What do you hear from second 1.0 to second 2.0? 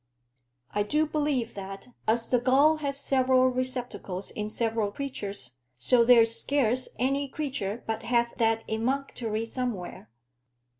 believe that,